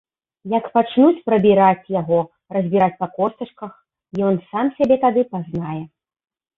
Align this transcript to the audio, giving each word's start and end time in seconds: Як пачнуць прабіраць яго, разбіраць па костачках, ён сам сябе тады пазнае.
Як 0.53 0.65
пачнуць 0.77 1.23
прабіраць 1.27 1.91
яго, 2.01 2.19
разбіраць 2.59 2.97
па 3.05 3.11
костачках, 3.21 3.71
ён 4.27 4.45
сам 4.51 4.77
сябе 4.77 4.95
тады 5.09 5.21
пазнае. 5.33 5.81